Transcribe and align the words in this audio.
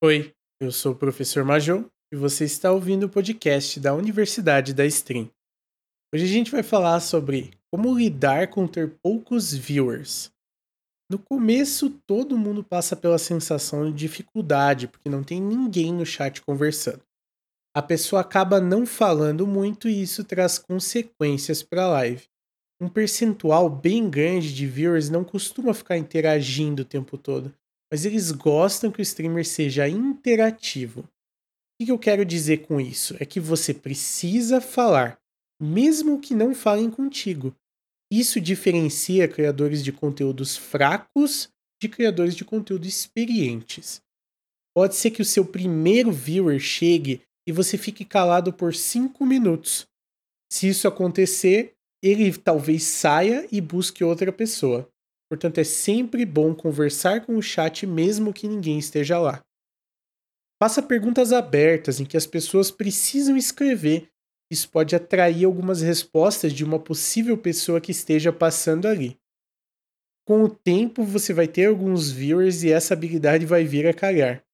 Oi, 0.00 0.32
eu 0.60 0.70
sou 0.70 0.92
o 0.92 0.96
professor 0.96 1.44
Major 1.44 1.84
e 2.12 2.16
você 2.16 2.44
está 2.44 2.70
ouvindo 2.70 3.06
o 3.06 3.08
podcast 3.08 3.80
da 3.80 3.92
Universidade 3.96 4.72
da 4.72 4.86
Stream. 4.86 5.28
Hoje 6.14 6.22
a 6.22 6.28
gente 6.28 6.52
vai 6.52 6.62
falar 6.62 7.00
sobre 7.00 7.50
como 7.68 7.98
lidar 7.98 8.46
com 8.46 8.68
ter 8.68 8.96
poucos 9.02 9.52
viewers. 9.52 10.30
No 11.10 11.18
começo, 11.18 11.90
todo 12.06 12.38
mundo 12.38 12.62
passa 12.62 12.94
pela 12.94 13.18
sensação 13.18 13.90
de 13.90 13.96
dificuldade, 13.98 14.86
porque 14.86 15.08
não 15.08 15.24
tem 15.24 15.42
ninguém 15.42 15.92
no 15.92 16.06
chat 16.06 16.42
conversando. 16.42 17.02
A 17.76 17.82
pessoa 17.82 18.22
acaba 18.22 18.60
não 18.60 18.86
falando 18.86 19.48
muito 19.48 19.88
e 19.88 20.00
isso 20.00 20.22
traz 20.22 20.60
consequências 20.60 21.60
para 21.60 21.82
a 21.82 21.88
live. 21.88 22.28
Um 22.80 22.88
percentual 22.88 23.68
bem 23.68 24.08
grande 24.08 24.54
de 24.54 24.64
viewers 24.64 25.10
não 25.10 25.24
costuma 25.24 25.74
ficar 25.74 25.98
interagindo 25.98 26.82
o 26.82 26.84
tempo 26.84 27.18
todo 27.18 27.52
mas 27.90 28.04
eles 28.04 28.30
gostam 28.30 28.90
que 28.90 29.00
o 29.00 29.02
streamer 29.02 29.46
seja 29.46 29.88
interativo. 29.88 31.00
O 31.80 31.84
que 31.84 31.92
eu 31.92 31.98
quero 31.98 32.24
dizer 32.24 32.66
com 32.66 32.80
isso? 32.80 33.16
É 33.20 33.24
que 33.24 33.38
você 33.38 33.72
precisa 33.72 34.60
falar, 34.60 35.18
mesmo 35.60 36.20
que 36.20 36.34
não 36.34 36.54
falem 36.54 36.90
contigo. 36.90 37.54
Isso 38.10 38.40
diferencia 38.40 39.28
criadores 39.28 39.84
de 39.84 39.92
conteúdos 39.92 40.56
fracos 40.56 41.48
de 41.80 41.88
criadores 41.88 42.34
de 42.34 42.44
conteúdo 42.44 42.86
experientes. 42.86 44.02
Pode 44.74 44.96
ser 44.96 45.10
que 45.10 45.22
o 45.22 45.24
seu 45.24 45.44
primeiro 45.44 46.10
viewer 46.10 46.58
chegue 46.58 47.22
e 47.46 47.52
você 47.52 47.78
fique 47.78 48.04
calado 48.04 48.52
por 48.52 48.74
5 48.74 49.24
minutos. 49.24 49.86
Se 50.52 50.68
isso 50.68 50.88
acontecer, 50.88 51.74
ele 52.02 52.36
talvez 52.36 52.82
saia 52.84 53.46
e 53.50 53.60
busque 53.60 54.02
outra 54.02 54.32
pessoa. 54.32 54.88
Portanto, 55.28 55.58
é 55.58 55.64
sempre 55.64 56.24
bom 56.24 56.54
conversar 56.54 57.24
com 57.24 57.36
o 57.36 57.42
chat 57.42 57.86
mesmo 57.86 58.32
que 58.32 58.48
ninguém 58.48 58.78
esteja 58.78 59.18
lá. 59.18 59.44
Faça 60.60 60.82
perguntas 60.82 61.32
abertas 61.32 62.00
em 62.00 62.04
que 62.04 62.16
as 62.16 62.26
pessoas 62.26 62.70
precisam 62.70 63.36
escrever. 63.36 64.10
Isso 64.50 64.68
pode 64.70 64.96
atrair 64.96 65.44
algumas 65.44 65.82
respostas 65.82 66.52
de 66.52 66.64
uma 66.64 66.78
possível 66.78 67.36
pessoa 67.36 67.80
que 67.80 67.92
esteja 67.92 68.32
passando 68.32 68.88
ali. 68.88 69.18
Com 70.26 70.42
o 70.42 70.48
tempo, 70.48 71.04
você 71.04 71.32
vai 71.32 71.46
ter 71.46 71.66
alguns 71.66 72.10
viewers 72.10 72.62
e 72.62 72.72
essa 72.72 72.94
habilidade 72.94 73.46
vai 73.46 73.64
vir 73.64 73.86
a 73.86 73.94
calhar. 73.94 74.44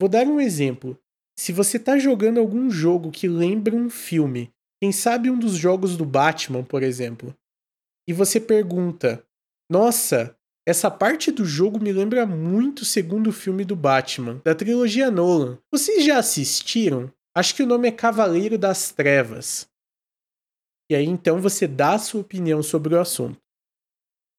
Vou 0.00 0.08
dar 0.08 0.26
um 0.26 0.40
exemplo. 0.40 0.98
Se 1.38 1.52
você 1.52 1.76
está 1.76 1.98
jogando 1.98 2.38
algum 2.38 2.70
jogo 2.70 3.10
que 3.10 3.28
lembra 3.28 3.74
um 3.74 3.88
filme, 3.88 4.52
quem 4.80 4.92
sabe 4.92 5.30
um 5.30 5.38
dos 5.38 5.56
jogos 5.56 5.96
do 5.96 6.04
Batman, 6.04 6.64
por 6.64 6.82
exemplo, 6.82 7.34
e 8.08 8.12
você 8.12 8.40
pergunta: 8.40 9.24
nossa, 9.70 10.36
essa 10.66 10.90
parte 10.90 11.30
do 11.30 11.44
jogo 11.44 11.78
me 11.82 11.92
lembra 11.92 12.26
muito 12.26 12.80
o 12.80 12.84
segundo 12.84 13.32
filme 13.32 13.64
do 13.64 13.76
Batman, 13.76 14.40
da 14.44 14.54
trilogia 14.54 15.10
Nolan. 15.10 15.58
Vocês 15.70 16.04
já 16.04 16.18
assistiram? 16.18 17.12
Acho 17.34 17.54
que 17.54 17.62
o 17.62 17.66
nome 17.66 17.88
é 17.88 17.92
Cavaleiro 17.92 18.58
das 18.58 18.90
Trevas. 18.90 19.68
E 20.90 20.94
aí 20.94 21.04
então 21.04 21.40
você 21.40 21.66
dá 21.66 21.94
a 21.94 21.98
sua 21.98 22.20
opinião 22.20 22.62
sobre 22.62 22.94
o 22.94 23.00
assunto. 23.00 23.38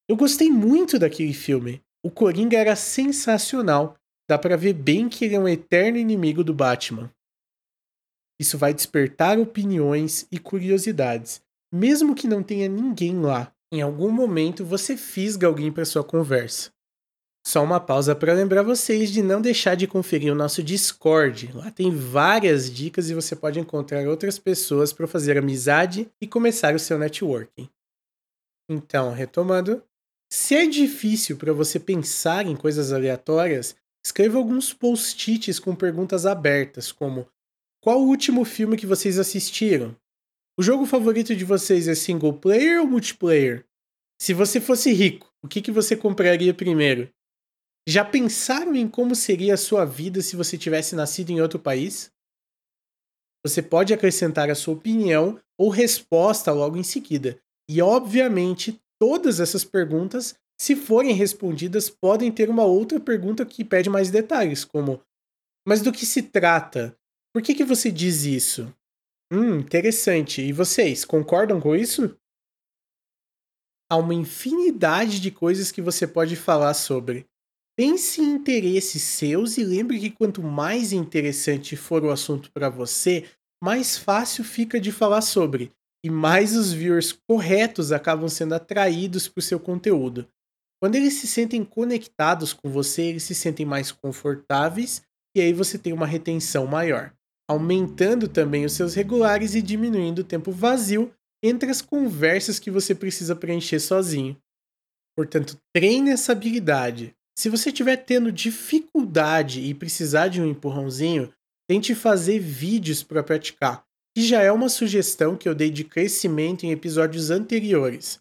Eu 0.07 0.15
gostei 0.15 0.49
muito 0.49 0.97
daquele 0.97 1.33
filme. 1.33 1.83
O 2.03 2.09
Coringa 2.09 2.57
era 2.57 2.75
sensacional. 2.75 3.95
Dá 4.27 4.37
para 4.37 4.57
ver 4.57 4.73
bem 4.73 5.09
que 5.09 5.25
ele 5.25 5.35
é 5.35 5.39
um 5.39 5.47
eterno 5.47 5.97
inimigo 5.97 6.43
do 6.43 6.53
Batman. 6.53 7.13
Isso 8.39 8.57
vai 8.57 8.73
despertar 8.73 9.37
opiniões 9.37 10.27
e 10.31 10.39
curiosidades, 10.39 11.41
mesmo 11.71 12.15
que 12.15 12.27
não 12.27 12.41
tenha 12.41 12.69
ninguém 12.69 13.19
lá. 13.19 13.53
Em 13.71 13.81
algum 13.81 14.09
momento 14.09 14.65
você 14.65 14.97
fisga 14.97 15.45
alguém 15.45 15.71
para 15.71 15.85
sua 15.85 16.03
conversa. 16.03 16.71
Só 17.45 17.63
uma 17.63 17.79
pausa 17.79 18.15
para 18.15 18.33
lembrar 18.33 18.63
vocês 18.63 19.11
de 19.11 19.21
não 19.21 19.41
deixar 19.41 19.75
de 19.75 19.87
conferir 19.87 20.31
o 20.31 20.35
nosso 20.35 20.61
Discord. 20.61 21.51
Lá 21.53 21.71
tem 21.71 21.95
várias 21.95 22.71
dicas 22.71 23.09
e 23.09 23.13
você 23.13 23.35
pode 23.35 23.59
encontrar 23.59 24.07
outras 24.07 24.37
pessoas 24.37 24.91
para 24.91 25.07
fazer 25.07 25.37
amizade 25.37 26.09
e 26.21 26.27
começar 26.27 26.75
o 26.75 26.79
seu 26.79 26.97
networking. 26.97 27.69
Então, 28.69 29.11
retomando, 29.11 29.83
se 30.31 30.55
é 30.55 30.67
difícil 30.67 31.37
para 31.37 31.53
você 31.53 31.79
pensar 31.79 32.45
em 32.45 32.55
coisas 32.55 32.91
aleatórias, 32.91 33.75
escreva 34.05 34.37
alguns 34.37 34.73
post-its 34.73 35.59
com 35.59 35.75
perguntas 35.75 36.25
abertas, 36.25 36.91
como: 36.91 37.27
Qual 37.81 37.99
o 37.99 38.07
último 38.07 38.45
filme 38.45 38.77
que 38.77 38.85
vocês 38.85 39.17
assistiram? 39.17 39.95
O 40.59 40.61
jogo 40.61 40.85
favorito 40.85 41.33
de 41.33 41.45
vocês 41.45 41.87
é 41.87 41.95
single 41.95 42.33
player 42.33 42.81
ou 42.81 42.85
multiplayer? 42.85 43.65
Se 44.21 44.33
você 44.33 44.59
fosse 44.59 44.91
rico, 44.91 45.33
o 45.41 45.47
que, 45.47 45.61
que 45.61 45.71
você 45.71 45.95
compraria 45.95 46.53
primeiro? 46.53 47.09
Já 47.87 48.03
pensaram 48.03 48.75
em 48.75 48.85
como 48.85 49.15
seria 49.15 49.53
a 49.53 49.57
sua 49.57 49.85
vida 49.85 50.21
se 50.21 50.35
você 50.35 50.57
tivesse 50.57 50.97
nascido 50.97 51.29
em 51.29 51.39
outro 51.39 51.59
país? 51.59 52.11
Você 53.41 53.61
pode 53.61 53.93
acrescentar 53.93 54.49
a 54.49 54.53
sua 54.53 54.73
opinião 54.73 55.39
ou 55.57 55.69
resposta 55.69 56.51
logo 56.51 56.75
em 56.75 56.83
seguida. 56.83 57.39
E, 57.69 57.81
obviamente, 57.81 58.81
todas 58.99 59.39
essas 59.39 59.63
perguntas, 59.63 60.35
se 60.59 60.75
forem 60.75 61.13
respondidas, 61.13 61.89
podem 61.89 62.33
ter 62.33 62.49
uma 62.49 62.65
outra 62.65 62.99
pergunta 62.99 63.45
que 63.45 63.63
pede 63.63 63.89
mais 63.89 64.11
detalhes, 64.11 64.65
como: 64.65 65.01
Mas 65.65 65.81
do 65.81 65.93
que 65.93 66.05
se 66.05 66.21
trata? 66.21 66.93
Por 67.33 67.41
que, 67.41 67.55
que 67.55 67.63
você 67.63 67.89
diz 67.89 68.25
isso? 68.25 68.69
Hum, 69.31 69.59
interessante. 69.59 70.41
E 70.41 70.51
vocês, 70.53 71.03
concordam 71.05 71.59
com 71.59 71.75
isso? 71.75 72.15
Há 73.91 73.97
uma 73.97 74.13
infinidade 74.13 75.19
de 75.19 75.31
coisas 75.31 75.71
que 75.71 75.81
você 75.81 76.05
pode 76.07 76.35
falar 76.35 76.73
sobre. 76.73 77.25
Pense 77.77 78.21
em 78.21 78.31
interesses 78.31 79.01
seus 79.01 79.57
e 79.57 79.63
lembre 79.63 79.99
que 79.99 80.11
quanto 80.11 80.43
mais 80.43 80.91
interessante 80.91 81.75
for 81.75 82.03
o 82.03 82.11
assunto 82.11 82.51
para 82.51 82.69
você, 82.69 83.25
mais 83.63 83.97
fácil 83.97 84.43
fica 84.43 84.79
de 84.79 84.91
falar 84.91 85.21
sobre, 85.21 85.71
e 86.03 86.09
mais 86.09 86.55
os 86.55 86.71
viewers 86.73 87.11
corretos 87.11 87.91
acabam 87.91 88.27
sendo 88.27 88.53
atraídos 88.53 89.27
para 89.27 89.39
o 89.39 89.43
seu 89.43 89.59
conteúdo. 89.59 90.27
Quando 90.81 90.95
eles 90.95 91.13
se 91.13 91.27
sentem 91.27 91.63
conectados 91.63 92.53
com 92.53 92.69
você, 92.69 93.03
eles 93.03 93.23
se 93.23 93.35
sentem 93.35 93.65
mais 93.65 93.91
confortáveis 93.91 95.01
e 95.35 95.41
aí 95.41 95.53
você 95.53 95.77
tem 95.77 95.93
uma 95.93 96.07
retenção 96.07 96.67
maior 96.67 97.13
aumentando 97.49 98.27
também 98.27 98.63
os 98.63 98.73
seus 98.73 98.93
regulares 98.93 99.55
e 99.55 99.61
diminuindo 99.61 100.19
o 100.19 100.23
tempo 100.23 100.51
vazio 100.51 101.11
entre 101.43 101.71
as 101.71 101.81
conversas 101.81 102.59
que 102.59 102.69
você 102.69 102.93
precisa 102.93 103.35
preencher 103.35 103.79
sozinho. 103.79 104.37
Portanto, 105.17 105.57
treine 105.73 106.11
essa 106.11 106.31
habilidade. 106.31 107.15
Se 107.35 107.49
você 107.49 107.69
estiver 107.69 107.97
tendo 107.97 108.31
dificuldade 108.31 109.61
e 109.61 109.73
precisar 109.73 110.27
de 110.27 110.39
um 110.39 110.45
empurrãozinho, 110.45 111.33
tente 111.67 111.95
fazer 111.95 112.37
vídeos 112.39 113.01
para 113.01 113.23
praticar, 113.23 113.83
que 114.15 114.23
já 114.23 114.43
é 114.43 114.51
uma 114.51 114.69
sugestão 114.69 115.35
que 115.35 115.49
eu 115.49 115.55
dei 115.55 115.71
de 115.71 115.83
crescimento 115.83 116.65
em 116.65 116.71
episódios 116.71 117.31
anteriores. 117.31 118.19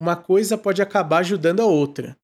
Uma 0.00 0.16
coisa 0.16 0.56
pode 0.56 0.80
acabar 0.80 1.18
ajudando 1.18 1.60
a 1.60 1.66
outra. 1.66 2.16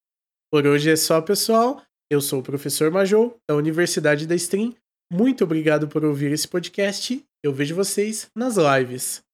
Por 0.50 0.66
hoje 0.66 0.90
é 0.90 0.96
só, 0.96 1.20
pessoal. 1.20 1.82
Eu 2.10 2.20
sou 2.20 2.38
o 2.38 2.42
professor 2.42 2.90
Major, 2.90 3.34
da 3.48 3.56
Universidade 3.56 4.26
da 4.26 4.34
Stream, 4.36 4.74
muito 5.12 5.44
obrigado 5.44 5.88
por 5.88 6.04
ouvir 6.04 6.32
esse 6.32 6.48
podcast. 6.48 7.24
Eu 7.42 7.52
vejo 7.52 7.74
vocês 7.74 8.28
nas 8.34 8.56
lives. 8.56 9.25